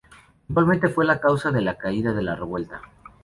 Igualmente, 0.49 0.89
fue 0.89 1.05
la 1.05 1.19
causa 1.19 1.51
de 1.51 1.61
la 1.61 1.77
caída 1.77 2.11
de 2.11 2.23
la 2.23 2.33
revuelta. 2.35 2.81